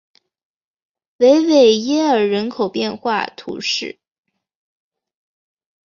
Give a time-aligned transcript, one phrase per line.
[1.17, 3.99] 维维耶尔人口变化图示